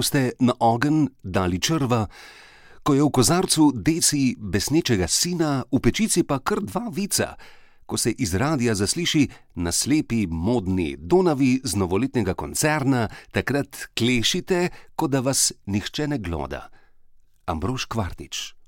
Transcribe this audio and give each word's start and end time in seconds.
ko 0.00 0.04
ste 0.08 0.32
na 0.40 0.54
ogenj 0.56 1.12
dali 1.20 1.60
črva, 1.60 2.08
ko 2.80 2.96
je 2.96 3.04
v 3.04 3.12
kozarcu 3.12 3.68
deci 3.76 4.32
besnečega 4.32 5.04
sina, 5.04 5.60
v 5.68 5.76
pečici 5.76 6.24
pa 6.24 6.40
kar 6.40 6.64
dva 6.64 6.88
vica, 6.88 7.36
ko 7.84 8.00
se 8.00 8.08
iz 8.16 8.32
radia 8.32 8.72
zasliši 8.72 9.28
na 9.60 9.68
slepi 9.68 10.24
modni 10.24 10.96
Donavi 10.96 11.60
z 11.60 11.76
novoletnega 11.76 12.32
koncerna, 12.32 13.10
takrat 13.28 13.92
klešite, 13.92 14.72
kot 14.96 15.12
da 15.12 15.20
vas 15.20 15.52
nihče 15.68 16.08
ne 16.08 16.16
gloda. 16.16 16.72
Ambrož 17.44 17.84
Kvartič. 17.84 18.56